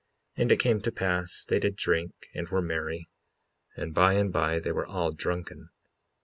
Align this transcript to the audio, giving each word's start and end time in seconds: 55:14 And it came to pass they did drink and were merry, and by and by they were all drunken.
55:14 0.35 0.41
And 0.41 0.51
it 0.51 0.59
came 0.59 0.81
to 0.81 0.91
pass 0.91 1.45
they 1.47 1.59
did 1.59 1.75
drink 1.75 2.13
and 2.33 2.49
were 2.49 2.59
merry, 2.59 3.07
and 3.75 3.93
by 3.93 4.13
and 4.13 4.33
by 4.33 4.57
they 4.59 4.71
were 4.71 4.87
all 4.87 5.11
drunken. 5.11 5.69